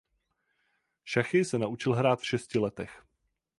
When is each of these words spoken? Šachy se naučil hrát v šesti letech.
Šachy 1.03 1.45
se 1.45 1.59
naučil 1.59 1.93
hrát 1.93 2.19
v 2.19 2.25
šesti 2.25 2.59
letech. 2.59 3.05